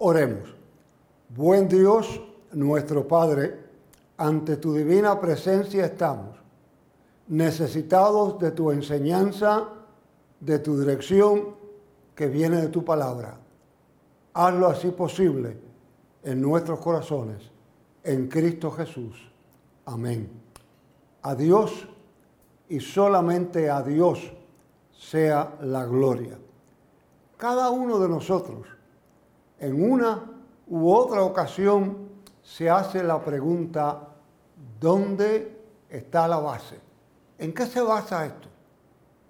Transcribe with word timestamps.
Oremos. 0.00 0.54
Buen 1.30 1.68
Dios, 1.68 2.20
nuestro 2.52 3.08
Padre, 3.08 3.58
ante 4.16 4.56
tu 4.56 4.72
divina 4.72 5.20
presencia 5.20 5.86
estamos, 5.86 6.36
necesitados 7.26 8.38
de 8.38 8.52
tu 8.52 8.70
enseñanza, 8.70 9.68
de 10.38 10.60
tu 10.60 10.78
dirección 10.78 11.56
que 12.14 12.28
viene 12.28 12.60
de 12.60 12.68
tu 12.68 12.84
palabra. 12.84 13.40
Hazlo 14.34 14.68
así 14.68 14.92
posible 14.92 15.58
en 16.22 16.40
nuestros 16.40 16.78
corazones, 16.78 17.50
en 18.04 18.28
Cristo 18.28 18.70
Jesús. 18.70 19.16
Amén. 19.86 20.30
A 21.22 21.34
Dios 21.34 21.88
y 22.68 22.78
solamente 22.78 23.68
a 23.68 23.82
Dios 23.82 24.32
sea 24.96 25.56
la 25.62 25.84
gloria. 25.86 26.38
Cada 27.36 27.70
uno 27.70 27.98
de 27.98 28.08
nosotros, 28.08 28.77
en 29.60 29.90
una 29.90 30.24
u 30.66 30.90
otra 30.90 31.22
ocasión, 31.22 32.08
se 32.42 32.70
hace 32.70 33.02
la 33.02 33.22
pregunta, 33.22 34.08
¿dónde 34.80 35.60
está 35.88 36.26
la 36.28 36.38
base? 36.38 36.78
¿En 37.38 37.52
qué 37.52 37.66
se 37.66 37.80
basa 37.80 38.26
esto? 38.26 38.48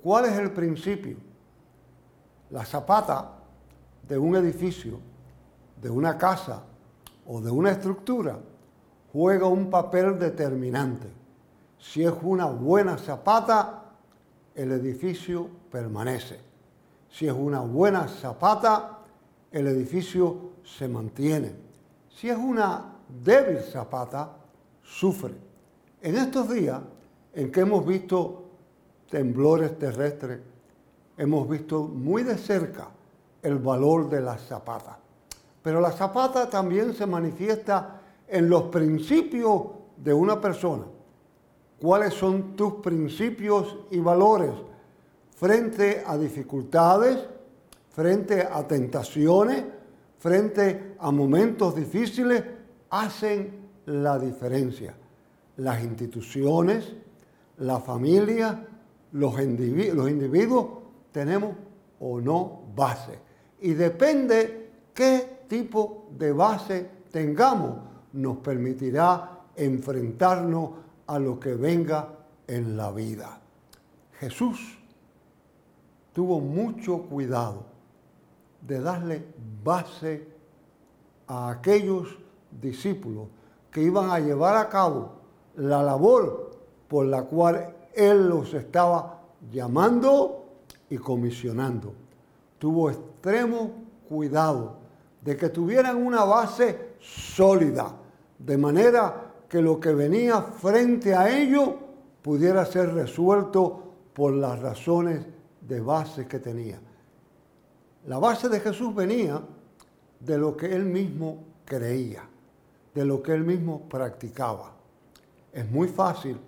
¿Cuál 0.03 0.27
es 0.27 0.39
el 0.39 0.53
principio? 0.53 1.17
La 2.51 2.65
zapata 2.65 3.33
de 4.07 4.17
un 4.17 4.37
edificio, 4.37 5.01
de 5.81 5.91
una 5.91 6.17
casa 6.17 6.63
o 7.27 7.41
de 7.41 7.51
una 7.51 7.73
estructura 7.73 8.39
juega 9.13 9.47
un 9.47 9.71
papel 9.71 10.19
determinante. 10.19 11.09
Si 11.79 12.05
es 12.05 12.15
una 12.23 12.47
buena 12.47 12.97
zapata, 12.99 13.85
el 14.55 14.73
edificio 14.73 15.49
permanece. 15.71 16.41
Si 17.11 17.27
es 17.27 17.33
una 17.33 17.61
buena 17.61 18.09
zapata, 18.09 18.98
el 19.53 19.67
edificio 19.67 20.53
se 20.65 20.89
mantiene. 20.89 21.53
Si 22.09 22.29
es 22.29 22.37
una 22.37 22.97
débil 23.09 23.61
zapata, 23.61 24.37
sufre. 24.83 25.35
En 26.03 26.17
estos 26.17 26.51
días 26.51 26.81
en 27.33 27.51
que 27.51 27.61
hemos 27.61 27.87
visto 27.87 28.45
temblores 29.11 29.79
terrestres, 29.79 30.41
hemos 31.17 31.49
visto 31.49 31.83
muy 31.85 32.23
de 32.23 32.37
cerca 32.37 32.89
el 33.43 33.59
valor 33.59 34.09
de 34.09 34.21
la 34.21 34.37
zapata. 34.39 34.99
Pero 35.63 35.81
la 35.81 35.93
zapata 35.93 36.49
también 36.49 36.95
se 36.95 37.07
manifiesta 37.07 38.01
en 38.27 38.49
los 38.49 38.65
principios 38.65 39.63
de 39.97 40.13
una 40.13 40.41
persona. 40.41 40.85
¿Cuáles 41.81 42.15
son 42.15 42.57
tus 42.57 42.75
principios 42.75 43.77
y 43.91 43.99
valores 43.99 44.53
frente 45.37 46.03
a 46.05 46.19
dificultades, 46.19 47.19
frente 47.99 48.43
a 48.43 48.63
tentaciones, 48.63 49.65
frente 50.21 50.95
a 51.01 51.11
momentos 51.11 51.75
difíciles? 51.75 52.45
Hacen 52.91 53.51
la 53.87 54.21
diferencia. 54.21 54.95
Las 55.57 55.83
instituciones, 55.83 56.93
la 57.57 57.81
familia, 57.81 58.65
los, 59.11 59.41
individuos 59.41 60.67
tenemos 61.11 61.57
o 61.99 62.21
no 62.21 62.61
base. 62.73 63.19
Y 63.63 63.73
depende 63.73 64.71
qué 64.95 65.41
tipo 65.49 66.07
de 66.17 66.31
base 66.31 66.89
tengamos, 67.11 67.79
nos 68.13 68.37
permitirá 68.37 69.41
enfrentarnos 69.57 70.71
a 71.05 71.19
lo 71.19 71.41
que 71.41 71.55
venga 71.55 72.11
en 72.47 72.77
la 72.77 72.93
vida. 72.93 73.41
Jesús 74.21 74.79
tuvo 76.13 76.39
mucho 76.39 77.03
cuidado 77.03 77.78
de 78.61 78.81
darle 78.81 79.25
base 79.63 80.27
a 81.27 81.51
aquellos 81.51 82.19
discípulos 82.51 83.29
que 83.71 83.83
iban 83.83 84.11
a 84.11 84.19
llevar 84.19 84.57
a 84.57 84.69
cabo 84.69 85.13
la 85.57 85.83
labor 85.83 86.51
por 86.89 87.07
la 87.07 87.23
cual 87.23 87.75
Él 87.95 88.29
los 88.29 88.55
estaba 88.55 89.21
llamando 89.51 90.47
y 90.91 90.97
comisionando. 90.97 91.93
Tuvo 92.59 92.91
extremo 92.91 93.73
cuidado 94.09 94.77
de 95.21 95.37
que 95.37 95.49
tuvieran 95.51 95.97
una 95.97 96.25
base 96.25 96.95
sólida, 97.01 97.95
de 98.39 98.57
manera 98.57 99.33
que 99.49 99.61
lo 99.61 99.79
que 99.79 99.93
venía 99.93 100.41
frente 100.43 101.15
a 101.15 101.29
ellos 101.29 101.71
pudiera 102.23 102.65
ser 102.65 102.95
resuelto 102.95 103.83
por 104.13 104.33
las 104.33 104.61
razones 104.61 105.27
de 105.61 105.81
base 105.81 106.27
que 106.27 106.39
tenía. 106.39 106.81
La 108.09 108.19
base 108.19 108.49
de 108.49 108.59
Jesús 108.61 108.95
venía 108.95 109.39
de 110.19 110.39
lo 110.39 110.57
que 110.57 110.75
él 110.75 110.87
mismo 110.87 111.45
creía, 111.67 112.23
de 112.95 113.05
lo 113.05 113.23
que 113.23 113.35
él 113.35 113.45
mismo 113.45 113.87
practicaba. 113.87 114.73
Es 115.53 115.71
muy 115.71 115.89
fácil 115.89 116.39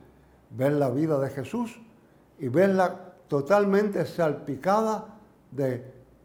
ver 0.57 0.73
la 0.73 0.89
vida 0.89 1.21
de 1.21 1.29
Jesús 1.29 1.79
y 2.39 2.49
verla 2.49 3.13
totalmente 3.29 4.07
salpicada 4.07 5.19
de 5.51 5.85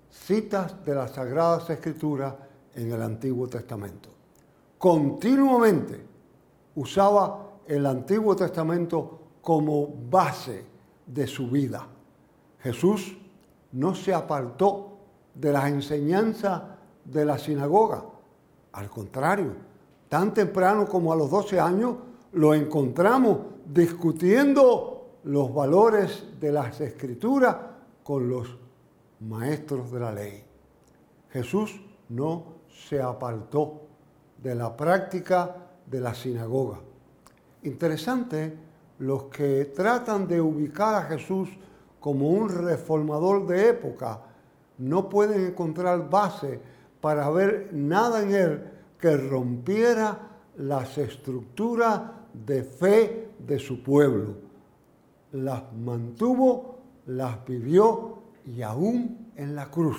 citas 0.09 0.74
de 0.85 0.95
las 0.95 1.12
Sagradas 1.12 1.69
Escrituras 1.69 2.34
en 2.74 2.94
el 2.94 3.01
Antiguo 3.01 3.50
Testamento. 3.50 4.07
Continuamente 4.78 6.00
usaba 6.75 7.57
el 7.68 7.85
Antiguo 7.85 8.38
Testamento 8.38 9.19
como 9.41 9.85
base 10.09 10.63
de 11.06 11.28
su 11.28 11.50
vida. 11.50 11.85
Jesús 12.62 13.18
no 13.74 13.94
se 13.94 14.13
apartó 14.13 14.94
de 15.35 15.51
las 15.51 15.66
enseñanzas 15.69 16.62
de 17.03 17.25
la 17.25 17.38
sinagoga. 17.38 18.03
Al 18.73 18.90
contrario, 18.90 19.53
tan 20.09 20.34
temprano 20.34 20.88
como 20.88 21.13
a 21.13 21.16
los 21.16 21.29
12 21.29 21.59
años, 21.59 21.96
lo 22.34 22.53
encontramos 22.53 23.38
discutiendo 23.66 25.19
los 25.24 25.53
valores 25.53 26.40
de 26.40 26.51
las 26.51 26.79
escrituras 26.81 27.56
con 28.03 28.29
los 28.29 28.57
maestros 29.22 29.91
de 29.91 30.00
la 30.00 30.12
ley. 30.12 30.44
Jesús 31.29 31.81
no 32.09 32.44
se 32.69 33.01
apartó 33.01 33.81
de 34.41 34.56
la 34.56 34.75
práctica 34.75 35.56
de 35.85 36.00
la 36.00 36.13
sinagoga. 36.13 36.79
Interesante 37.63 38.57
los 39.00 39.25
que 39.25 39.66
tratan 39.66 40.28
de 40.28 40.40
ubicar 40.40 40.95
a 40.95 41.03
Jesús 41.03 41.50
como 42.00 42.29
un 42.29 42.50
reformador 42.50 43.47
de 43.47 43.69
época, 43.69 44.22
no 44.78 45.09
pueden 45.09 45.47
encontrar 45.47 46.09
base 46.09 46.59
para 47.02 47.30
ver 47.30 47.69
nada 47.72 48.24
en 48.24 48.34
él 48.34 48.63
que 49.00 49.16
rompiera 49.16 50.19
las 50.58 50.97
estructuras 50.97 52.02
de 52.34 52.63
fe 52.63 53.30
de 53.40 53.59
su 53.59 53.84
pueblo 53.84 54.46
las 55.36 55.74
mantuvo, 55.74 56.80
las 57.08 57.46
vivió 57.46 58.19
y 58.46 58.62
aún 58.62 59.31
en 59.36 59.56
la 59.56 59.69
cruz 59.69 59.97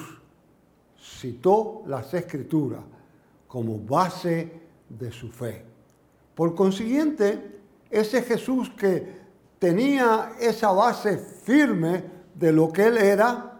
citó 0.98 1.82
las 1.86 2.12
escrituras 2.14 2.80
como 3.46 3.78
base 3.78 4.50
de 4.88 5.12
su 5.12 5.30
fe. 5.30 5.64
Por 6.34 6.54
consiguiente, 6.54 7.60
ese 7.90 8.22
Jesús 8.22 8.70
que 8.70 9.26
tenía 9.58 10.32
esa 10.40 10.72
base 10.72 11.18
firme 11.18 12.04
de 12.34 12.52
lo 12.52 12.72
que 12.72 12.86
él 12.86 12.98
era, 12.98 13.55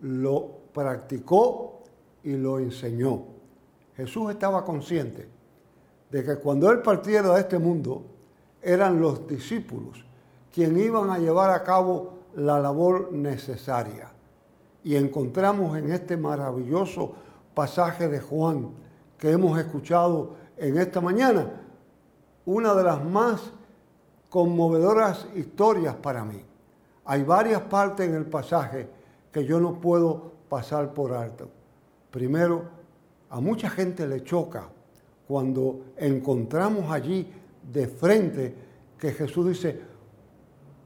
lo 0.00 0.48
practicó 0.72 1.82
y 2.22 2.36
lo 2.36 2.58
enseñó. 2.58 3.22
Jesús 3.96 4.30
estaba 4.30 4.64
consciente 4.64 5.28
de 6.10 6.24
que 6.24 6.36
cuando 6.36 6.70
él 6.70 6.82
partiera 6.82 7.34
de 7.34 7.40
este 7.40 7.58
mundo, 7.58 8.04
eran 8.62 9.00
los 9.00 9.26
discípulos 9.26 10.04
quien 10.52 10.78
iban 10.78 11.10
a 11.10 11.18
llevar 11.18 11.50
a 11.50 11.62
cabo 11.62 12.14
la 12.34 12.58
labor 12.58 13.12
necesaria. 13.12 14.10
Y 14.82 14.96
encontramos 14.96 15.76
en 15.76 15.92
este 15.92 16.16
maravilloso 16.16 17.14
pasaje 17.54 18.08
de 18.08 18.20
Juan 18.20 18.70
que 19.18 19.30
hemos 19.30 19.58
escuchado 19.58 20.36
en 20.56 20.78
esta 20.78 21.00
mañana 21.00 21.62
una 22.44 22.74
de 22.74 22.84
las 22.84 23.04
más 23.04 23.52
conmovedoras 24.30 25.26
historias 25.34 25.94
para 25.96 26.24
mí. 26.24 26.42
Hay 27.04 27.22
varias 27.22 27.62
partes 27.62 28.08
en 28.08 28.14
el 28.14 28.26
pasaje 28.26 28.88
que 29.36 29.44
yo 29.44 29.60
no 29.60 29.78
puedo 29.78 30.32
pasar 30.48 30.94
por 30.94 31.12
alto. 31.12 31.46
Primero, 32.10 32.62
a 33.28 33.38
mucha 33.38 33.68
gente 33.68 34.08
le 34.08 34.24
choca 34.24 34.66
cuando 35.28 35.92
encontramos 35.98 36.90
allí 36.90 37.30
de 37.70 37.86
frente 37.86 38.54
que 38.98 39.12
Jesús 39.12 39.48
dice, 39.48 39.78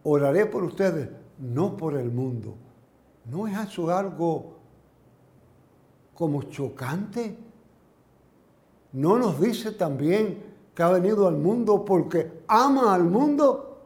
oraré 0.03 0.47
por 0.47 0.65
ustedes, 0.65 1.09
no 1.39 1.77
por 1.77 1.97
el 1.97 2.11
mundo. 2.11 2.57
¿No 3.27 3.47
es 3.47 3.57
eso 3.57 3.89
algo 3.89 4.57
como 6.13 6.43
chocante? 6.43 7.37
¿No 8.95 9.17
nos 9.17 9.41
dice 9.41 9.71
también 9.71 10.43
que 10.75 10.83
ha 10.83 10.89
venido 10.89 11.29
al 11.29 11.37
mundo 11.37 11.85
porque 11.85 12.43
ama 12.49 12.97
al 12.97 13.05
mundo? 13.05 13.79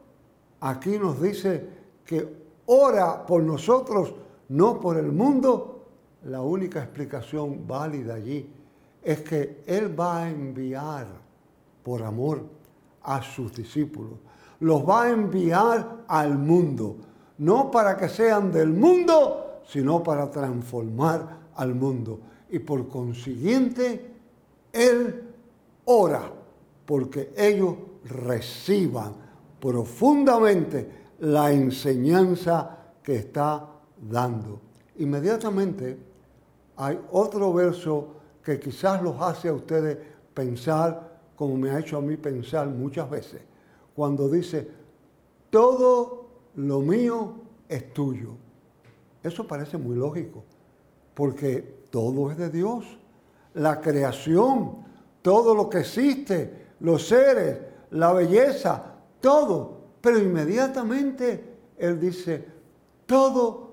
Aquí 0.59 0.97
nos 0.97 1.21
dice 1.21 1.69
que 2.03 2.27
ora 2.65 3.23
por 3.27 3.43
nosotros, 3.43 4.15
no 4.49 4.79
por 4.79 4.97
el 4.97 5.11
mundo. 5.11 5.87
La 6.25 6.41
única 6.41 6.79
explicación 6.79 7.67
válida 7.67 8.15
allí 8.15 8.49
es 9.01 9.21
que 9.21 9.63
Él 9.67 9.97
va 9.99 10.23
a 10.23 10.29
enviar 10.29 11.07
por 11.83 12.01
amor 12.01 12.43
a 13.03 13.21
sus 13.21 13.53
discípulos. 13.53 14.13
Los 14.59 14.87
va 14.87 15.03
a 15.03 15.09
enviar 15.11 16.05
al 16.07 16.37
mundo, 16.37 16.97
no 17.37 17.69
para 17.69 17.95
que 17.95 18.09
sean 18.09 18.51
del 18.51 18.69
mundo, 18.73 19.61
sino 19.67 20.01
para 20.01 20.29
transformar 20.31 21.37
al 21.55 21.75
mundo. 21.75 22.19
Y 22.49 22.59
por 22.59 22.87
consiguiente, 22.87 24.13
Él 24.71 25.23
ora 25.85 26.31
porque 26.85 27.33
ellos 27.37 27.75
reciban 28.05 29.13
profundamente 29.59 31.05
la 31.19 31.51
enseñanza 31.51 32.77
que 33.01 33.17
está 33.17 33.74
dando. 34.01 34.59
Inmediatamente 34.97 35.97
hay 36.77 36.99
otro 37.11 37.53
verso 37.53 38.07
que 38.43 38.59
quizás 38.59 39.01
los 39.01 39.19
hace 39.21 39.49
a 39.49 39.53
ustedes 39.53 39.97
pensar 40.33 41.15
como 41.35 41.57
me 41.57 41.69
ha 41.69 41.79
hecho 41.79 41.97
a 41.97 42.01
mí 42.01 42.15
pensar 42.17 42.67
muchas 42.67 43.09
veces, 43.09 43.41
cuando 43.95 44.29
dice, 44.29 44.67
todo 45.49 46.27
lo 46.55 46.79
mío 46.79 47.35
es 47.67 47.93
tuyo. 47.93 48.31
Eso 49.21 49.47
parece 49.47 49.77
muy 49.77 49.95
lógico, 49.95 50.43
porque 51.13 51.85
todo 51.89 52.31
es 52.31 52.37
de 52.37 52.49
Dios. 52.49 52.85
La 53.55 53.81
creación, 53.81 54.77
todo 55.21 55.55
lo 55.55 55.69
que 55.69 55.79
existe, 55.79 56.67
los 56.81 57.07
seres, 57.07 57.57
la 57.91 58.13
belleza, 58.13 58.83
todo. 59.19 59.77
Pero 60.01 60.19
inmediatamente 60.19 61.55
Él 61.77 61.99
dice, 61.99 62.45
todo 63.05 63.64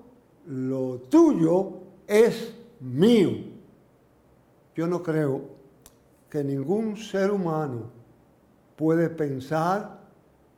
lo 0.47 0.99
tuyo 1.09 1.71
es 2.07 2.53
mío. 2.79 3.31
Yo 4.75 4.87
no 4.87 5.01
creo 5.01 5.41
que 6.29 6.43
ningún 6.43 6.97
ser 6.97 7.31
humano 7.31 7.91
puede 8.75 9.09
pensar 9.09 9.99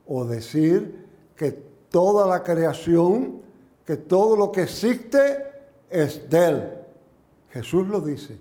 o 0.08 0.26
decir 0.26 1.06
que 1.36 1.52
toda 1.52 2.28
la 2.28 2.44
creación, 2.44 3.42
que 3.86 3.98
todo 3.98 4.36
lo 4.36 4.52
que 4.52 4.64
existe 4.64 5.44
es 5.90 6.30
de 6.30 6.48
Él. 6.48 6.72
Jesús 7.52 7.88
lo 7.88 8.02
dice. 8.02 8.38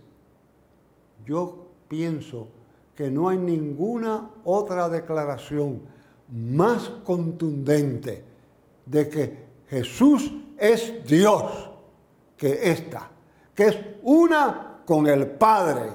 Yo 1.27 1.67
pienso 1.89 2.49
que 2.95 3.11
no 3.11 3.29
hay 3.29 3.39
ninguna 3.39 4.31
otra 4.45 4.89
declaración 4.89 5.83
más 6.29 6.89
contundente 7.05 8.25
de 8.87 9.09
que 9.09 9.45
Jesús 9.69 10.33
es 10.59 11.05
Dios 11.07 11.71
que 12.37 12.71
esta, 12.71 13.11
que 13.55 13.67
es 13.67 13.79
una 14.03 14.81
con 14.85 15.07
el 15.07 15.27
Padre. 15.27 15.91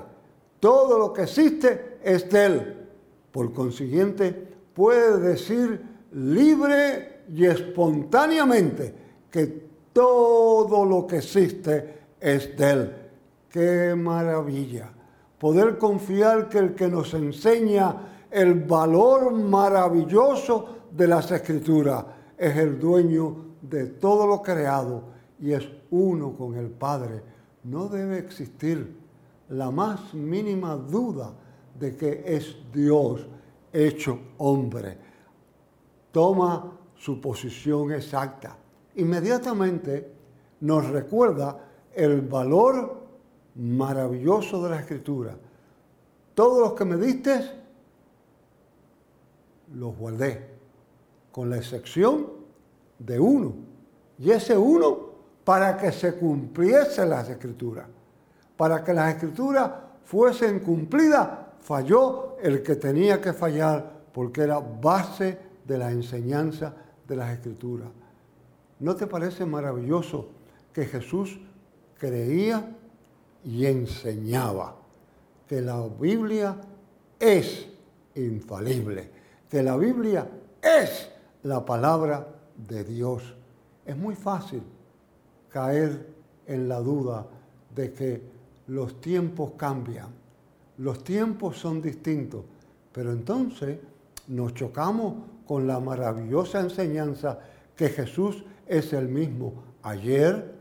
Todo 0.60 0.98
lo 0.98 1.14
que 1.14 1.24
existe 1.24 2.00
es 2.04 2.30
de 2.30 2.46
Él. 2.46 2.88
Por 3.32 3.54
consiguiente, 3.54 4.32
puede 4.74 5.20
decir 5.20 5.82
libre 6.14 7.24
y 7.34 7.46
espontáneamente 7.46 8.94
que 9.30 9.70
todo 9.94 10.86
lo 10.86 11.06
que 11.06 11.18
existe 11.18 12.00
es 12.20 12.58
de 12.58 12.72
Él. 12.72 12.96
¡Qué 13.50 13.96
maravilla! 13.96 14.92
Poder 15.38 15.78
confiar 15.78 16.50
que 16.50 16.58
el 16.58 16.76
que 16.76 16.88
nos 16.88 17.14
enseña 17.14 17.96
el 18.30 18.56
valor 18.56 19.32
maravilloso 19.32 20.78
de 20.92 21.08
las 21.08 21.32
escrituras 21.32 22.06
es 22.38 22.56
el 22.58 22.80
dueño 22.80 23.49
de 23.62 23.88
todo 23.88 24.28
lo 24.28 24.42
creado 24.42 25.04
y 25.40 25.54
es 25.54 25.68
uno 25.92 26.36
con 26.36 26.56
el 26.56 26.70
Padre 26.70 27.22
no 27.64 27.88
debe 27.88 28.18
existir 28.20 28.96
la 29.50 29.72
más 29.72 30.14
mínima 30.14 30.76
duda 30.76 31.34
de 31.78 31.96
que 31.96 32.24
es 32.26 32.58
Dios 32.74 33.26
hecho 33.72 34.20
hombre. 34.38 34.98
Toma 36.12 36.78
su 36.96 37.20
posición 37.20 37.92
exacta. 37.92 38.58
Inmediatamente 38.96 40.12
nos 40.62 40.88
recuerda 40.90 41.58
el 41.94 42.22
valor 42.22 43.08
maravilloso 43.56 44.64
de 44.64 44.70
la 44.70 44.80
escritura. 44.80 45.36
Todos 46.34 46.60
los 46.60 46.74
que 46.74 46.86
me 46.86 46.98
diste, 46.98 47.52
los 49.74 49.96
guardé, 49.96 50.50
con 51.32 51.50
la 51.50 51.58
excepción 51.58 52.39
de 53.00 53.20
uno. 53.20 53.54
Y 54.20 54.32
ese 54.32 54.58
uno 54.58 55.10
para 55.44 55.78
que 55.78 55.92
se 55.92 56.16
cumpliesen 56.16 57.10
las 57.10 57.30
escrituras. 57.30 57.88
Para 58.56 58.84
que 58.84 58.94
las 58.94 59.16
escrituras 59.16 59.72
fuesen 60.04 60.60
cumplidas, 60.60 61.30
falló 61.62 62.38
el 62.42 62.62
que 62.62 62.76
tenía 62.76 63.22
que 63.22 63.34
fallar 63.34 64.00
porque 64.14 64.42
era 64.42 64.60
base 64.60 65.38
de 65.66 65.78
la 65.78 65.92
enseñanza 65.92 66.74
de 67.08 67.16
las 67.16 67.32
escrituras. 67.32 67.88
¿No 68.80 68.96
te 68.96 69.08
parece 69.08 69.46
maravilloso 69.46 70.30
que 70.74 70.86
Jesús 70.86 71.40
creía 71.98 72.76
y 73.44 73.66
enseñaba 73.66 74.76
que 75.48 75.62
la 75.62 75.82
Biblia 75.88 76.56
es 77.20 77.68
infalible, 78.16 79.10
que 79.50 79.64
la 79.64 79.76
Biblia 79.78 80.28
es 80.62 81.10
la 81.44 81.66
palabra 81.66 82.39
de 82.68 82.84
Dios? 82.84 83.36
Es 83.86 83.98
muy 83.98 84.16
fácil 84.16 84.62
caer 85.50 86.08
en 86.46 86.68
la 86.68 86.80
duda 86.80 87.26
de 87.76 87.94
que 87.94 88.22
los 88.68 89.00
tiempos 89.02 89.52
cambian, 89.58 90.10
los 90.78 91.04
tiempos 91.04 91.58
son 91.58 91.82
distintos, 91.82 92.44
pero 92.92 93.12
entonces 93.12 93.78
nos 94.28 94.54
chocamos 94.54 95.16
con 95.46 95.66
la 95.66 95.80
maravillosa 95.80 96.60
enseñanza 96.60 97.40
que 97.76 97.90
Jesús 97.90 98.44
es 98.68 98.94
el 98.94 99.08
mismo 99.08 99.54
ayer, 99.82 100.54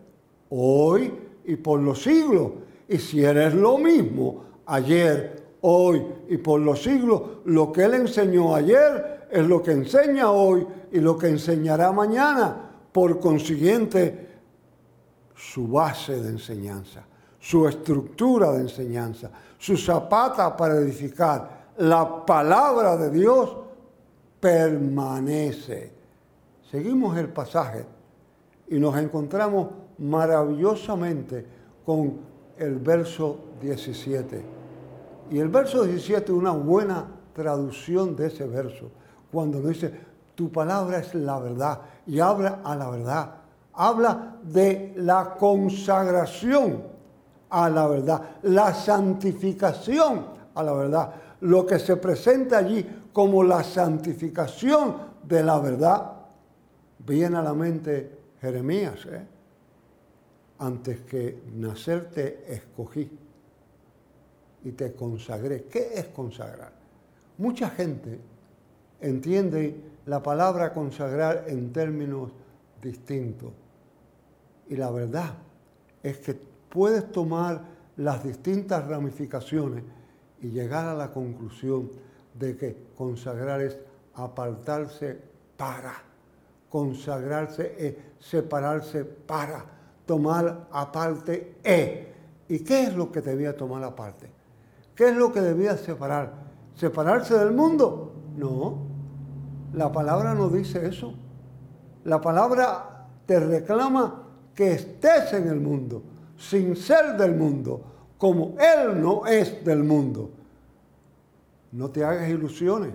hoy 0.50 1.12
y 1.44 1.56
por 1.56 1.80
los 1.80 2.02
siglos. 2.02 2.52
Y 2.88 2.98
si 2.98 3.22
eres 3.22 3.54
lo 3.54 3.76
mismo 3.76 4.44
ayer, 4.66 5.47
hoy 5.62 6.04
y 6.28 6.38
por 6.38 6.60
los 6.60 6.82
siglos, 6.82 7.22
lo 7.44 7.72
que 7.72 7.84
Él 7.84 7.94
enseñó 7.94 8.54
ayer 8.54 9.26
es 9.30 9.46
lo 9.46 9.62
que 9.62 9.72
enseña 9.72 10.30
hoy 10.30 10.66
y 10.92 11.00
lo 11.00 11.16
que 11.16 11.28
enseñará 11.28 11.92
mañana. 11.92 12.70
Por 12.92 13.20
consiguiente, 13.20 14.28
su 15.34 15.68
base 15.68 16.20
de 16.20 16.30
enseñanza, 16.30 17.04
su 17.38 17.68
estructura 17.68 18.52
de 18.52 18.62
enseñanza, 18.62 19.30
su 19.58 19.76
zapata 19.76 20.56
para 20.56 20.76
edificar. 20.76 21.68
La 21.78 22.24
palabra 22.24 22.96
de 22.96 23.10
Dios 23.10 23.56
permanece. 24.40 25.92
Seguimos 26.70 27.16
el 27.16 27.28
pasaje 27.28 27.84
y 28.68 28.78
nos 28.78 28.96
encontramos 28.96 29.68
maravillosamente 29.98 31.44
con 31.84 32.18
el 32.58 32.76
verso 32.76 33.38
17. 33.60 34.57
Y 35.30 35.38
el 35.38 35.48
verso 35.48 35.84
17 35.84 36.24
es 36.24 36.30
una 36.30 36.52
buena 36.52 37.06
traducción 37.32 38.16
de 38.16 38.26
ese 38.26 38.46
verso, 38.46 38.90
cuando 39.30 39.60
dice, 39.60 39.92
tu 40.34 40.50
palabra 40.50 40.98
es 40.98 41.14
la 41.14 41.38
verdad 41.38 41.80
y 42.06 42.20
habla 42.20 42.60
a 42.64 42.74
la 42.74 42.90
verdad 42.90 43.34
habla 43.78 44.34
de 44.42 44.92
la 44.96 45.36
consagración 45.38 46.82
a 47.50 47.70
la 47.70 47.86
verdad, 47.86 48.22
la 48.42 48.74
santificación 48.74 50.26
a 50.54 50.62
la 50.62 50.72
verdad, 50.72 51.14
lo 51.40 51.64
que 51.64 51.78
se 51.78 51.96
presenta 51.96 52.58
allí 52.58 52.84
como 53.12 53.42
la 53.44 53.62
santificación 53.62 54.96
de 55.22 55.42
la 55.44 55.58
verdad. 55.60 56.12
Viene 57.06 57.38
a 57.38 57.42
la 57.42 57.54
mente 57.54 58.18
Jeremías, 58.40 59.06
¿eh? 59.06 59.24
antes 60.58 61.00
que 61.02 61.42
nacer 61.54 62.10
te 62.10 62.52
escogí 62.52 63.08
y 64.64 64.72
te 64.72 64.92
consagré. 64.94 65.64
¿Qué 65.64 65.90
es 65.94 66.06
consagrar? 66.06 66.72
Mucha 67.38 67.70
gente 67.70 68.18
entiende 69.00 69.80
la 70.06 70.22
palabra 70.22 70.72
consagrar 70.72 71.44
en 71.46 71.72
términos 71.72 72.30
distintos. 72.82 73.52
Y 74.68 74.76
la 74.76 74.90
verdad 74.90 75.34
es 76.02 76.18
que 76.18 76.38
puedes 76.68 77.10
tomar 77.12 77.62
las 77.96 78.24
distintas 78.24 78.86
ramificaciones 78.86 79.84
y 80.40 80.48
llegar 80.48 80.86
a 80.86 80.94
la 80.94 81.12
conclusión 81.12 81.90
de 82.34 82.56
que 82.56 82.76
consagrar 82.96 83.60
es 83.60 83.78
apartarse 84.14 85.18
para, 85.56 85.94
consagrarse 86.68 87.74
es 87.78 87.94
separarse 88.18 89.04
para, 89.04 89.64
tomar 90.06 90.68
aparte 90.70 91.56
es. 91.62 92.06
¿Y 92.48 92.60
qué 92.60 92.84
es 92.84 92.94
lo 92.94 93.12
que 93.12 93.20
debía 93.20 93.56
tomar 93.56 93.84
aparte? 93.84 94.37
¿Qué 94.98 95.10
es 95.10 95.16
lo 95.16 95.30
que 95.32 95.40
debía 95.40 95.76
separar? 95.76 96.32
¿Separarse 96.74 97.38
del 97.38 97.52
mundo? 97.52 98.14
No, 98.36 98.78
la 99.72 99.92
palabra 99.92 100.34
no 100.34 100.48
dice 100.48 100.88
eso. 100.88 101.14
La 102.02 102.20
palabra 102.20 103.06
te 103.24 103.38
reclama 103.38 104.24
que 104.56 104.72
estés 104.72 105.34
en 105.34 105.46
el 105.46 105.60
mundo, 105.60 106.02
sin 106.36 106.74
ser 106.74 107.16
del 107.16 107.36
mundo, 107.36 107.80
como 108.18 108.56
Él 108.58 109.00
no 109.00 109.24
es 109.24 109.64
del 109.64 109.84
mundo. 109.84 110.30
No 111.70 111.90
te 111.90 112.04
hagas 112.04 112.28
ilusiones, 112.28 112.94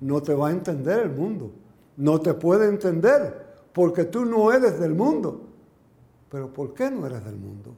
no 0.00 0.22
te 0.22 0.32
va 0.32 0.50
a 0.50 0.52
entender 0.52 1.00
el 1.00 1.10
mundo, 1.10 1.50
no 1.96 2.20
te 2.20 2.34
puede 2.34 2.68
entender 2.68 3.64
porque 3.72 4.04
tú 4.04 4.24
no 4.24 4.52
eres 4.52 4.78
del 4.78 4.94
mundo. 4.94 5.40
Pero 6.30 6.52
¿por 6.52 6.72
qué 6.72 6.88
no 6.88 7.04
eres 7.04 7.24
del 7.24 7.36
mundo? 7.36 7.74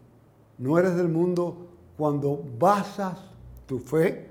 No 0.59 0.79
eres 0.79 0.95
del 0.97 1.09
mundo 1.09 1.69
cuando 1.97 2.45
basas 2.59 3.38
tu 3.69 3.79
fe, 3.79 4.27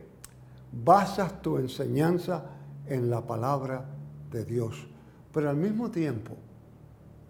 basas 0.72 1.42
tu 1.42 1.58
enseñanza 1.58 2.44
en 2.88 3.10
la 3.10 3.22
palabra 3.22 3.86
de 4.32 4.44
Dios. 4.44 4.88
Pero 5.32 5.50
al 5.50 5.56
mismo 5.56 5.92
tiempo 5.92 6.34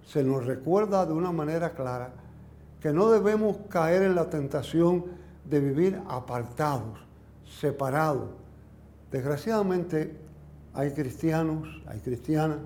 se 0.05 0.23
nos 0.23 0.45
recuerda 0.45 1.05
de 1.05 1.13
una 1.13 1.31
manera 1.31 1.73
clara 1.73 2.11
que 2.79 2.93
no 2.93 3.11
debemos 3.11 3.57
caer 3.69 4.03
en 4.03 4.15
la 4.15 4.29
tentación 4.29 5.05
de 5.43 5.59
vivir 5.59 6.01
apartados, 6.07 6.97
separados. 7.59 8.29
Desgraciadamente 9.11 10.15
hay 10.73 10.91
cristianos, 10.91 11.67
hay 11.87 11.99
cristianas 11.99 12.59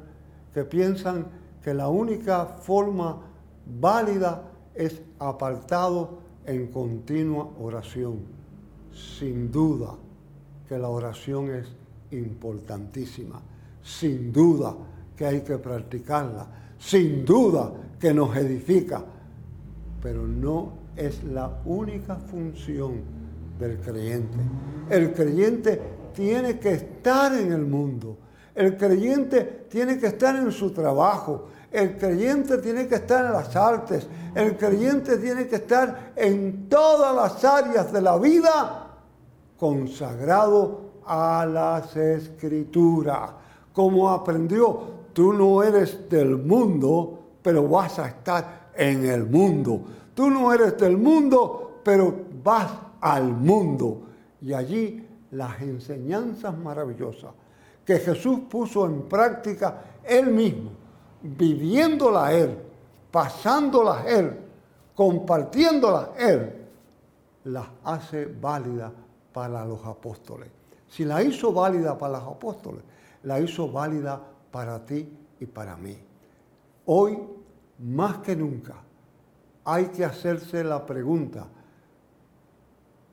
que 0.54 0.64
piensan 0.66 1.26
que 1.64 1.74
la 1.74 1.88
única 1.88 2.46
forma 2.46 3.22
válida 3.66 4.44
es 4.76 5.02
apartado 5.18 6.20
en 6.46 6.68
continua 6.68 7.50
oración. 7.60 8.41
Sin 8.94 9.52
duda 9.52 9.96
que 10.68 10.78
la 10.78 10.90
oración 10.90 11.54
es 11.54 11.68
importantísima. 12.12 13.42
Sin 13.84 14.32
duda 14.32 14.76
que 15.16 15.26
hay 15.26 15.42
que 15.42 15.58
practicarla. 15.58 16.48
Sin 16.78 17.26
duda 17.26 17.72
que 18.00 18.14
nos 18.14 18.36
edifica. 18.36 19.04
Pero 20.02 20.26
no 20.26 20.74
es 20.96 21.24
la 21.24 21.62
única 21.66 22.16
función 22.16 23.02
del 23.60 23.80
creyente. 23.80 24.38
El 24.90 25.14
creyente 25.14 25.80
tiene 26.14 26.60
que 26.60 26.74
estar 26.74 27.34
en 27.34 27.52
el 27.52 27.66
mundo. 27.66 28.18
El 28.54 28.76
creyente 28.76 29.66
tiene 29.70 29.98
que 29.98 30.08
estar 30.08 30.36
en 30.36 30.52
su 30.52 30.72
trabajo. 30.72 31.48
El 31.72 31.98
creyente 31.98 32.58
tiene 32.58 32.88
que 32.88 32.96
estar 32.96 33.26
en 33.26 33.32
las 33.32 33.56
artes. 33.56 34.08
El 34.36 34.58
creyente 34.58 35.18
tiene 35.18 35.48
que 35.48 35.56
estar 35.58 36.14
en 36.16 36.68
todas 36.68 37.16
las 37.16 37.46
áreas 37.46 37.94
de 37.94 38.02
la 38.02 38.18
vida 38.18 38.81
consagrado 39.62 40.82
a 41.06 41.46
las 41.46 41.96
escrituras. 41.96 43.30
Como 43.72 44.10
aprendió, 44.10 44.80
tú 45.14 45.32
no 45.34 45.62
eres 45.62 46.10
del 46.10 46.36
mundo, 46.36 47.20
pero 47.44 47.70
vas 47.70 48.00
a 48.00 48.08
estar 48.08 48.72
en 48.76 49.06
el 49.06 49.28
mundo. 49.28 49.84
Tú 50.16 50.32
no 50.32 50.52
eres 50.52 50.76
del 50.80 50.98
mundo, 50.98 51.82
pero 51.84 52.12
vas 52.44 52.72
al 53.00 53.26
mundo. 53.26 54.02
Y 54.42 54.52
allí 54.54 55.08
las 55.30 55.62
enseñanzas 55.62 56.58
maravillosas 56.58 57.32
que 57.86 58.00
Jesús 58.00 58.40
puso 58.50 58.88
en 58.88 59.04
práctica 59.04 59.84
él 60.04 60.32
mismo 60.32 60.72
viviéndola 61.22 62.34
Él, 62.34 62.58
pasándolas 63.12 64.08
Él, 64.08 64.40
compartiéndolas 64.96 66.10
Él, 66.18 66.68
las 67.44 67.68
hace 67.84 68.26
válida 68.26 68.92
para 69.34 69.66
los 69.66 69.86
apóstoles. 69.86 70.50
Si 70.88 71.06
la 71.06 71.24
hizo 71.24 71.54
válida 71.54 71.98
para 71.98 72.20
los 72.20 72.28
apóstoles, 72.36 72.84
la 73.24 73.40
hizo 73.40 73.72
válida 73.72 74.22
para 74.52 74.86
ti 74.86 75.10
y 75.40 75.46
para 75.46 75.78
mí. 75.78 75.98
Hoy, 76.86 77.18
más 77.80 78.18
que 78.18 78.36
nunca, 78.36 78.76
hay 79.64 79.86
que 79.88 80.04
hacerse 80.04 80.64
la 80.64 80.86
pregunta, 80.86 81.48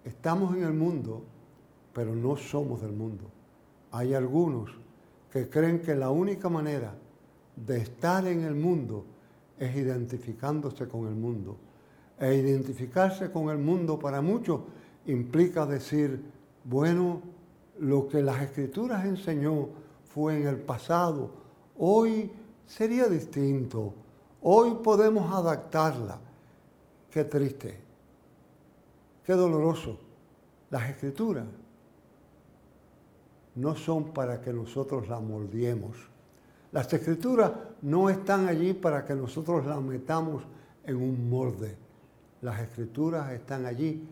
estamos 0.04 0.56
en 0.56 0.64
el 0.64 0.72
mundo, 0.72 1.22
pero 1.92 2.14
no 2.14 2.36
somos 2.36 2.80
del 2.80 2.92
mundo. 2.92 3.24
Hay 3.92 4.14
algunos 4.14 4.70
que 5.30 5.48
creen 5.48 5.80
que 5.80 5.94
la 5.94 6.10
única 6.10 6.48
manera 6.48 6.94
de 7.54 7.78
estar 7.78 8.26
en 8.26 8.44
el 8.44 8.54
mundo 8.54 9.04
es 9.58 9.76
identificándose 9.76 10.88
con 10.88 11.06
el 11.06 11.14
mundo. 11.14 11.56
E 12.18 12.34
identificarse 12.34 13.30
con 13.30 13.48
el 13.50 13.58
mundo 13.58 13.98
para 13.98 14.20
muchos 14.20 14.60
implica 15.08 15.66
decir, 15.66 16.22
bueno, 16.64 17.20
lo 17.80 18.08
que 18.08 18.22
las 18.22 18.40
escrituras 18.42 19.04
enseñó 19.04 19.68
fue 20.04 20.40
en 20.40 20.46
el 20.46 20.56
pasado, 20.56 21.30
hoy 21.76 22.30
sería 22.66 23.06
distinto, 23.08 23.94
hoy 24.42 24.78
podemos 24.82 25.32
adaptarla. 25.32 26.18
Qué 27.10 27.24
triste, 27.24 27.80
qué 29.24 29.32
doloroso. 29.32 29.98
Las 30.70 30.88
escrituras 30.90 31.46
no 33.56 33.74
son 33.74 34.12
para 34.12 34.40
que 34.40 34.52
nosotros 34.52 35.08
las 35.08 35.20
moldeemos 35.20 35.96
las 36.70 36.92
escrituras 36.92 37.52
no 37.82 38.10
están 38.10 38.46
allí 38.46 38.74
para 38.74 39.04
que 39.04 39.14
nosotros 39.14 39.64
las 39.64 39.80
metamos 39.80 40.42
en 40.84 40.96
un 40.96 41.30
molde. 41.30 41.76
Las 42.42 42.60
escrituras 42.60 43.32
están 43.32 43.64
allí 43.64 44.06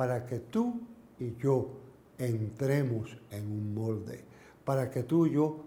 para 0.00 0.24
que 0.24 0.38
tú 0.38 0.80
y 1.18 1.36
yo 1.36 1.68
entremos 2.16 3.14
en 3.30 3.52
un 3.52 3.74
molde, 3.74 4.24
para 4.64 4.90
que 4.90 5.02
tú 5.02 5.26
y 5.26 5.32
yo 5.32 5.62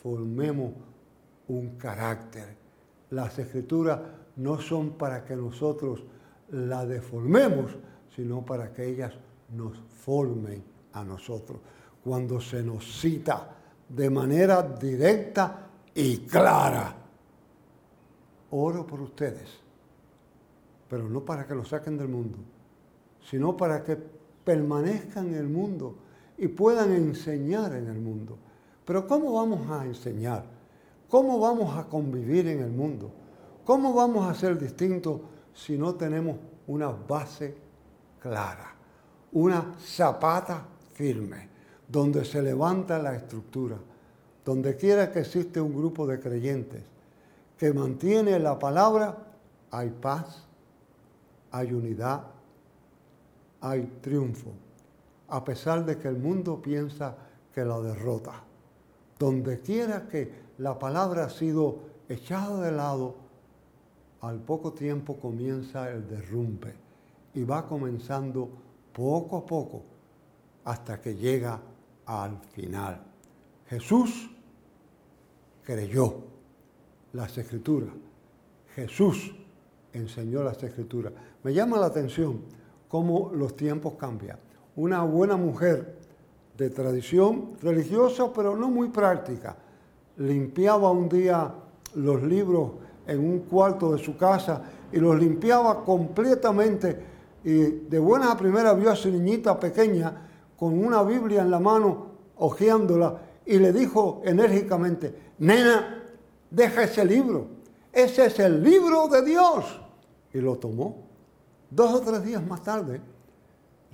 formemos 0.00 0.74
un 1.48 1.70
carácter. 1.70 2.56
Las 3.10 3.36
escrituras 3.36 3.98
no 4.36 4.60
son 4.60 4.90
para 4.90 5.24
que 5.24 5.34
nosotros 5.34 6.04
la 6.52 6.86
deformemos, 6.86 7.76
sino 8.14 8.46
para 8.46 8.72
que 8.72 8.86
ellas 8.86 9.12
nos 9.52 9.76
formen 9.76 10.62
a 10.92 11.02
nosotros. 11.02 11.58
Cuando 12.04 12.40
se 12.40 12.62
nos 12.62 13.00
cita 13.00 13.56
de 13.88 14.08
manera 14.08 14.62
directa 14.62 15.68
y 15.92 16.18
clara. 16.18 16.94
Oro 18.52 18.86
por 18.86 19.00
ustedes, 19.00 19.50
pero 20.88 21.08
no 21.08 21.24
para 21.24 21.44
que 21.44 21.56
lo 21.56 21.64
saquen 21.64 21.98
del 21.98 22.06
mundo, 22.06 22.38
sino 23.30 23.56
para 23.56 23.82
que 23.82 23.96
permanezcan 24.44 25.28
en 25.28 25.34
el 25.34 25.48
mundo 25.48 25.96
y 26.36 26.48
puedan 26.48 26.92
enseñar 26.92 27.74
en 27.74 27.88
el 27.88 27.98
mundo. 27.98 28.36
Pero 28.84 29.06
¿cómo 29.06 29.32
vamos 29.32 29.70
a 29.70 29.84
enseñar? 29.84 30.44
¿Cómo 31.08 31.38
vamos 31.38 31.76
a 31.76 31.84
convivir 31.84 32.48
en 32.48 32.60
el 32.60 32.70
mundo? 32.70 33.10
¿Cómo 33.64 33.94
vamos 33.94 34.28
a 34.28 34.34
ser 34.34 34.58
distintos 34.58 35.20
si 35.54 35.78
no 35.78 35.94
tenemos 35.94 36.36
una 36.66 36.88
base 36.88 37.54
clara, 38.20 38.74
una 39.32 39.74
zapata 39.78 40.66
firme, 40.92 41.48
donde 41.88 42.24
se 42.24 42.42
levanta 42.42 42.98
la 42.98 43.14
estructura? 43.14 43.76
Donde 44.44 44.76
quiera 44.76 45.10
que 45.10 45.20
existe 45.20 45.60
un 45.60 45.74
grupo 45.74 46.06
de 46.06 46.20
creyentes 46.20 46.82
que 47.56 47.72
mantiene 47.72 48.38
la 48.38 48.58
palabra, 48.58 49.16
hay 49.70 49.90
paz, 49.90 50.44
hay 51.52 51.72
unidad, 51.72 52.33
hay 53.64 53.98
triunfo, 54.02 54.52
a 55.28 55.42
pesar 55.42 55.86
de 55.86 55.96
que 55.96 56.06
el 56.06 56.18
mundo 56.18 56.60
piensa 56.60 57.16
que 57.52 57.64
la 57.64 57.80
derrota. 57.80 58.44
Donde 59.18 59.60
quiera 59.60 60.06
que 60.06 60.30
la 60.58 60.78
palabra 60.78 61.24
ha 61.24 61.30
sido 61.30 61.78
echada 62.06 62.60
de 62.60 62.72
lado, 62.72 63.14
al 64.20 64.38
poco 64.40 64.74
tiempo 64.74 65.16
comienza 65.16 65.90
el 65.90 66.06
derrumbe 66.06 66.74
y 67.32 67.42
va 67.44 67.66
comenzando 67.66 68.50
poco 68.92 69.38
a 69.38 69.46
poco 69.46 69.82
hasta 70.64 71.00
que 71.00 71.14
llega 71.14 71.58
al 72.04 72.38
final. 72.52 73.00
Jesús 73.66 74.30
creyó 75.62 76.16
las 77.14 77.38
escrituras. 77.38 77.94
Jesús 78.74 79.34
enseñó 79.94 80.42
las 80.42 80.62
escrituras. 80.62 81.14
Me 81.42 81.54
llama 81.54 81.78
la 81.78 81.86
atención 81.86 82.42
cómo 82.94 83.32
los 83.34 83.56
tiempos 83.56 83.94
cambian. 83.94 84.38
Una 84.76 85.02
buena 85.02 85.36
mujer 85.36 85.96
de 86.56 86.70
tradición 86.70 87.54
religiosa, 87.60 88.32
pero 88.32 88.54
no 88.54 88.68
muy 88.68 88.90
práctica, 88.90 89.56
limpiaba 90.18 90.92
un 90.92 91.08
día 91.08 91.52
los 91.96 92.22
libros 92.22 92.70
en 93.04 93.18
un 93.18 93.40
cuarto 93.40 93.90
de 93.90 93.98
su 93.98 94.16
casa 94.16 94.62
y 94.92 95.00
los 95.00 95.18
limpiaba 95.18 95.82
completamente. 95.82 96.96
Y 97.42 97.62
de 97.90 97.98
buenas 97.98 98.30
a 98.30 98.36
primeras 98.36 98.78
vio 98.78 98.92
a 98.92 98.94
su 98.94 99.10
niñita 99.10 99.58
pequeña 99.58 100.28
con 100.56 100.78
una 100.78 101.02
Biblia 101.02 101.42
en 101.42 101.50
la 101.50 101.58
mano, 101.58 102.06
hojeándola, 102.36 103.22
y 103.44 103.58
le 103.58 103.72
dijo 103.72 104.22
enérgicamente, 104.24 105.32
nena, 105.38 106.00
deja 106.48 106.84
ese 106.84 107.04
libro, 107.04 107.48
ese 107.92 108.26
es 108.26 108.38
el 108.38 108.62
libro 108.62 109.08
de 109.08 109.22
Dios. 109.24 109.80
Y 110.32 110.38
lo 110.38 110.54
tomó. 110.58 111.03
Dos 111.74 111.92
o 111.92 112.00
tres 112.00 112.22
días 112.22 112.46
más 112.46 112.62
tarde, 112.62 113.00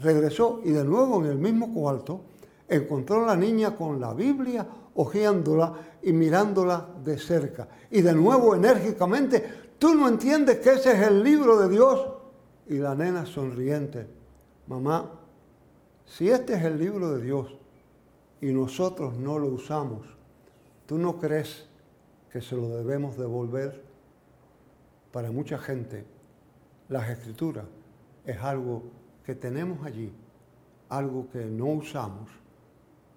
regresó 0.02 0.60
y 0.64 0.70
de 0.70 0.84
nuevo 0.84 1.24
en 1.24 1.30
el 1.30 1.38
mismo 1.38 1.72
cuarto 1.72 2.20
encontró 2.68 3.24
a 3.24 3.28
la 3.28 3.36
niña 3.36 3.74
con 3.74 3.98
la 3.98 4.12
Biblia, 4.12 4.66
hojeándola 4.94 5.72
y 6.02 6.12
mirándola 6.12 6.86
de 7.02 7.18
cerca. 7.18 7.68
Y 7.90 8.02
de 8.02 8.12
nuevo 8.12 8.54
enérgicamente, 8.54 9.72
¿tú 9.78 9.94
no 9.94 10.08
entiendes 10.08 10.58
que 10.58 10.74
ese 10.74 10.92
es 10.92 11.08
el 11.08 11.22
libro 11.22 11.58
de 11.58 11.68
Dios? 11.70 12.06
Y 12.68 12.74
la 12.74 12.94
nena 12.94 13.24
sonriente 13.24 14.06
mamá, 14.66 15.10
si 16.04 16.28
este 16.28 16.54
es 16.54 16.64
el 16.64 16.78
libro 16.78 17.10
de 17.12 17.22
Dios 17.22 17.56
y 18.40 18.52
nosotros 18.52 19.16
no 19.16 19.38
lo 19.38 19.48
usamos, 19.48 20.06
¿tú 20.86 20.98
no 20.98 21.18
crees 21.18 21.66
que 22.30 22.42
se 22.42 22.56
lo 22.56 22.68
debemos 22.68 23.16
devolver? 23.16 23.82
Para 25.12 25.32
mucha 25.32 25.58
gente, 25.58 26.04
las 26.90 27.08
escrituras 27.08 27.64
es 28.26 28.36
algo 28.38 28.82
que 29.24 29.34
tenemos 29.34 29.86
allí, 29.86 30.12
algo 30.88 31.28
que 31.30 31.46
no 31.46 31.66
usamos. 31.66 32.28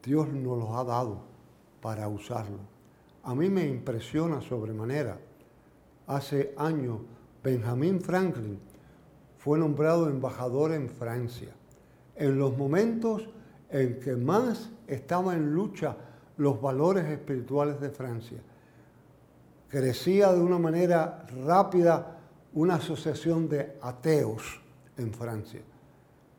Dios 0.03 0.31
nos 0.31 0.59
lo 0.59 0.77
ha 0.77 0.83
dado 0.83 1.17
para 1.81 2.07
usarlo. 2.07 2.59
A 3.23 3.33
mí 3.33 3.49
me 3.49 3.65
impresiona 3.67 4.41
sobremanera. 4.41 5.17
Hace 6.05 6.53
años, 6.55 6.99
Benjamin 7.43 7.99
Franklin 7.99 8.59
fue 9.39 9.57
nombrado 9.57 10.07
embajador 10.07 10.71
en 10.71 10.89
Francia. 10.89 11.49
En 12.15 12.37
los 12.37 12.55
momentos 12.55 13.27
en 13.69 13.99
que 13.99 14.15
más 14.15 14.69
estaba 14.87 15.33
en 15.33 15.51
lucha 15.51 15.97
los 16.37 16.61
valores 16.61 17.05
espirituales 17.05 17.79
de 17.81 17.89
Francia, 17.89 18.37
crecía 19.67 20.31
de 20.31 20.41
una 20.41 20.59
manera 20.59 21.25
rápida 21.45 22.12
una 22.53 22.75
asociación 22.75 23.49
de 23.49 23.77
ateos 23.81 24.61
en 24.97 25.13
Francia. 25.13 25.61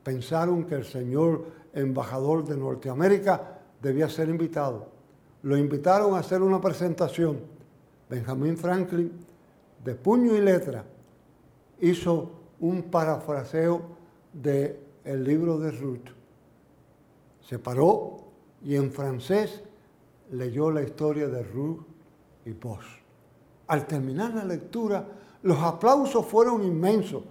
Pensaron 0.02 0.64
que 0.64 0.76
el 0.76 0.84
señor 0.84 1.46
embajador 1.72 2.44
de 2.44 2.56
Norteamérica 2.56 3.60
debía 3.80 4.08
ser 4.08 4.28
invitado. 4.28 4.88
Lo 5.42 5.56
invitaron 5.56 6.14
a 6.14 6.18
hacer 6.18 6.42
una 6.42 6.60
presentación. 6.60 7.40
Benjamin 8.08 8.56
Franklin, 8.56 9.12
de 9.84 9.94
puño 9.94 10.36
y 10.36 10.40
letra, 10.40 10.84
hizo 11.80 12.30
un 12.60 12.84
parafraseo 12.84 13.82
del 14.32 14.78
el 15.04 15.22
libro 15.22 15.58
de 15.58 15.70
Ruth. 15.70 16.08
Se 17.42 17.58
paró 17.58 18.24
y 18.64 18.76
en 18.76 18.90
francés 18.90 19.62
leyó 20.30 20.70
la 20.70 20.82
historia 20.82 21.28
de 21.28 21.42
Ruth 21.42 21.84
y 22.46 22.52
Bosch. 22.52 23.03
Al 23.66 23.86
terminar 23.86 24.34
la 24.34 24.44
lectura, 24.44 25.06
los 25.42 25.58
aplausos 25.58 26.24
fueron 26.26 26.62
inmensos. 26.64 27.22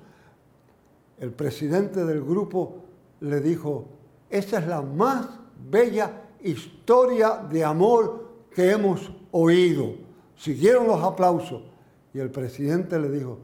El 1.19 1.31
presidente 1.31 2.05
del 2.05 2.23
grupo 2.23 2.83
le 3.21 3.39
dijo, 3.39 3.85
esa 4.29 4.59
es 4.59 4.67
la 4.67 4.81
más 4.81 5.27
bella 5.69 6.23
historia 6.41 7.37
de 7.49 7.63
amor 7.63 8.29
que 8.53 8.71
hemos 8.71 9.11
oído. 9.31 9.95
Siguieron 10.35 10.87
los 10.87 11.01
aplausos 11.01 11.63
y 12.13 12.19
el 12.19 12.29
presidente 12.29 12.99
le 12.99 13.09
dijo, 13.09 13.39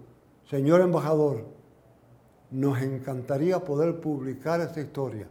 señor 0.50 0.81
embajador, 0.81 1.46
nos 2.51 2.81
encantaría 2.81 3.60
poder 3.60 4.01
publicar 4.01 4.62
esa 4.62 4.81
historia. 4.81 5.27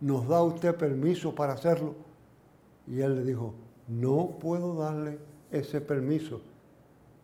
¿Nos 0.00 0.26
da 0.26 0.42
usted 0.42 0.74
permiso 0.74 1.34
para 1.34 1.52
hacerlo? 1.52 1.94
Y 2.86 3.00
él 3.00 3.16
le 3.16 3.24
dijo, 3.24 3.54
no 3.86 4.38
puedo 4.40 4.74
darle 4.74 5.18
ese 5.50 5.80
permiso. 5.80 6.40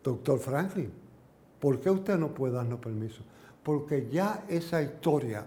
Doctor 0.03 0.39
Franklin, 0.39 0.93
¿Por 1.61 1.81
qué 1.81 1.91
usted 1.91 2.17
no 2.19 2.33
puede 2.33 2.55
darnos 2.55 2.79
permiso? 2.79 3.23
Porque 3.63 4.09
ya 4.11 4.45
esa 4.49 4.81
historia 4.83 5.47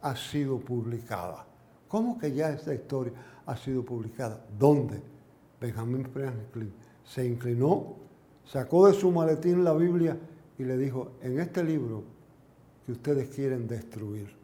ha 0.00 0.16
sido 0.16 0.58
publicada. 0.58 1.46
¿Cómo 1.88 2.18
que 2.18 2.32
ya 2.32 2.50
esa 2.50 2.74
historia 2.74 3.12
ha 3.46 3.56
sido 3.56 3.84
publicada? 3.84 4.44
¿Dónde? 4.58 5.00
Benjamin 5.60 6.06
Franklin 6.06 6.72
se 7.04 7.24
inclinó, 7.24 7.94
sacó 8.44 8.88
de 8.88 8.94
su 8.94 9.10
maletín 9.12 9.62
la 9.62 9.72
Biblia 9.72 10.18
y 10.58 10.64
le 10.64 10.76
dijo, 10.76 11.12
en 11.22 11.38
este 11.38 11.62
libro 11.62 12.02
que 12.84 12.92
ustedes 12.92 13.28
quieren 13.28 13.68
destruir, 13.68 14.34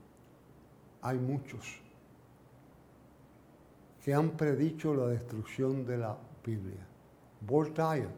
hay 1.02 1.18
muchos 1.18 1.80
que 4.04 4.14
han 4.14 4.30
predicho 4.30 4.94
la 4.94 5.08
destrucción 5.08 5.84
de 5.84 5.98
la 5.98 6.16
Biblia. 6.44 6.86
Voltaire, 7.40 8.08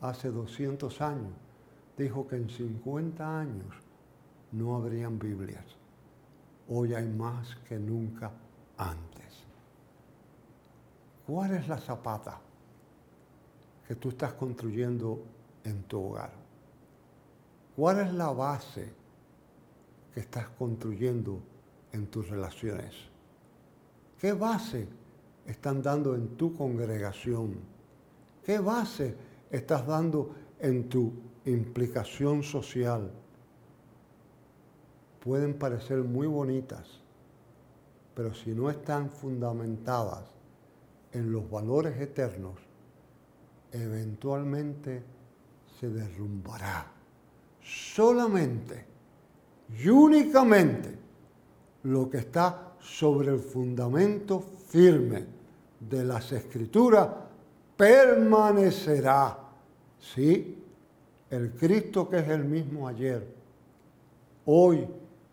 hace 0.00 0.30
200 0.30 1.00
años, 1.00 1.32
dijo 1.96 2.26
que 2.26 2.36
en 2.36 2.48
50 2.48 3.40
años 3.40 3.74
no 4.52 4.76
habrían 4.76 5.18
Biblias. 5.18 5.64
Hoy 6.68 6.94
hay 6.94 7.08
más 7.08 7.56
que 7.68 7.78
nunca 7.78 8.30
antes. 8.76 9.44
¿Cuál 11.26 11.54
es 11.54 11.68
la 11.68 11.78
zapata 11.78 12.40
que 13.86 13.94
tú 13.96 14.10
estás 14.10 14.34
construyendo 14.34 15.22
en 15.64 15.82
tu 15.84 16.00
hogar? 16.00 16.32
¿Cuál 17.74 18.00
es 18.00 18.12
la 18.12 18.30
base 18.32 18.92
que 20.14 20.20
estás 20.20 20.48
construyendo 20.50 21.40
en 21.92 22.06
tus 22.06 22.28
relaciones? 22.28 22.94
¿Qué 24.18 24.32
base 24.32 24.88
están 25.46 25.82
dando 25.82 26.14
en 26.14 26.36
tu 26.36 26.54
congregación? 26.56 27.54
¿Qué 28.44 28.58
base 28.58 29.14
estás 29.50 29.86
dando 29.86 30.34
en 30.60 30.88
tu 30.88 31.12
implicación 31.44 32.42
social 32.42 33.10
pueden 35.20 35.58
parecer 35.58 35.98
muy 35.98 36.26
bonitas, 36.26 36.88
pero 38.14 38.34
si 38.34 38.54
no 38.54 38.70
están 38.70 39.10
fundamentadas 39.10 40.24
en 41.12 41.30
los 41.32 41.50
valores 41.50 42.00
eternos, 42.00 42.54
eventualmente 43.72 45.02
se 45.78 45.90
derrumbará. 45.90 46.92
Solamente 47.62 48.86
y 49.76 49.88
únicamente 49.88 50.96
lo 51.82 52.08
que 52.08 52.18
está 52.18 52.72
sobre 52.80 53.28
el 53.28 53.38
fundamento 53.40 54.40
firme 54.40 55.26
de 55.78 56.04
las 56.04 56.32
escrituras 56.32 57.08
permanecerá. 57.78 59.38
¿Sí? 59.98 60.58
el 61.30 61.52
Cristo 61.52 62.08
que 62.08 62.18
es 62.18 62.28
el 62.28 62.44
mismo 62.44 62.88
ayer, 62.88 63.26
hoy 64.46 64.86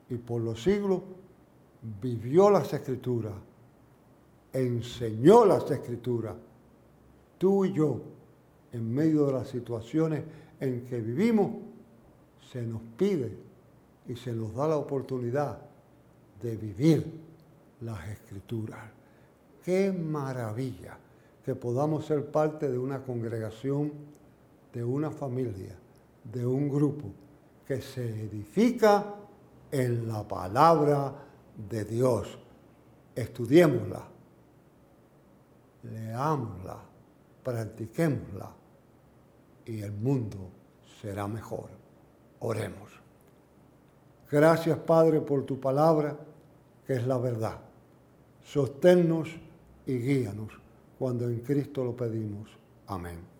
y 0.09 0.15
por 0.15 0.41
los 0.41 0.61
siglos, 0.61 1.01
vivió 2.01 2.49
las 2.49 2.73
escrituras, 2.73 3.33
enseñó 4.51 5.45
las 5.45 5.69
escrituras. 5.71 6.35
Tú 7.37 7.65
y 7.65 7.73
yo, 7.73 8.01
en 8.71 8.93
medio 8.93 9.27
de 9.27 9.33
las 9.33 9.47
situaciones 9.47 10.23
en 10.59 10.85
que 10.85 10.99
vivimos, 10.99 11.51
se 12.51 12.61
nos 12.61 12.81
pide 12.97 13.37
y 14.07 14.15
se 14.15 14.33
nos 14.33 14.53
da 14.53 14.67
la 14.67 14.77
oportunidad 14.77 15.59
de 16.41 16.57
vivir 16.57 17.05
las 17.81 18.07
escrituras. 18.09 18.79
Qué 19.63 19.91
maravilla 19.91 20.97
que 21.45 21.53
podamos 21.53 22.07
ser 22.07 22.25
parte 22.31 22.71
de 22.71 22.79
una 22.79 23.03
congregación, 23.03 23.93
de 24.73 24.83
una 24.83 25.11
familia 25.11 25.77
de 26.31 26.43
un 26.43 26.67
grupo 26.67 27.05
que 27.67 27.81
se 27.81 28.23
edifica 28.23 29.13
en 29.71 30.07
la 30.07 30.27
palabra 30.27 31.13
de 31.69 31.85
Dios. 31.85 32.37
Estudiémosla, 33.13 34.03
leámosla, 35.83 36.79
practiquémosla 37.43 38.51
y 39.65 39.81
el 39.81 39.91
mundo 39.91 40.49
será 40.99 41.27
mejor. 41.27 41.69
Oremos. 42.39 42.91
Gracias 44.31 44.79
Padre 44.79 45.21
por 45.21 45.45
tu 45.45 45.59
palabra, 45.59 46.17
que 46.87 46.95
es 46.95 47.05
la 47.05 47.19
verdad. 47.19 47.59
Sosténnos 48.43 49.29
y 49.85 49.97
guíanos 49.99 50.64
cuando 50.97 51.29
en 51.29 51.39
Cristo 51.39 51.83
lo 51.83 51.95
pedimos. 51.95 52.49
Amén. 52.87 53.34